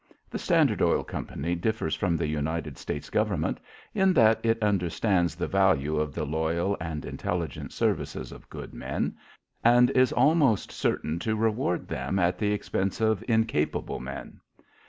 [0.31, 3.59] The Standard Oil Company differs from the United States Government
[3.93, 9.15] in that it understands the value of the loyal and intelligent services of good men
[9.63, 14.39] and is almost certain to reward them at the expense of incapable men.